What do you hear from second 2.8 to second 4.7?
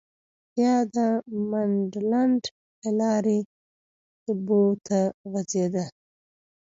له لارې بو